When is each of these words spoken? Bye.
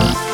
Bye. 0.00 0.29